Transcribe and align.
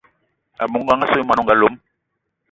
A 0.61 0.63
bou 0.71 0.81
ngang 0.83 1.03
assou 1.03 1.21
y 1.21 1.25
mwani 1.25 1.41
o 1.41 1.43
nga 1.45 1.55
lom. 1.61 1.75